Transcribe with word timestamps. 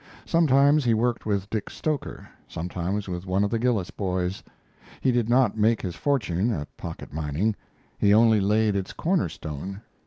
Sometimes 0.25 0.83
he 0.83 0.95
worked 0.95 1.27
with 1.27 1.47
Dick 1.51 1.69
Stoker, 1.69 2.27
sometimes 2.47 3.07
with 3.07 3.27
one 3.27 3.43
of 3.43 3.51
the 3.51 3.59
Gillis 3.59 3.91
boys. 3.91 4.41
He 4.99 5.11
did 5.11 5.29
not 5.29 5.59
make 5.59 5.79
his 5.79 5.93
fortune 5.93 6.51
at 6.51 6.75
pocket 6.75 7.13
mining; 7.13 7.55
he 7.99 8.11
only 8.11 8.39
laid 8.39 8.75
its 8.75 8.93
corner 8.93 9.29
stone. 9.29 9.79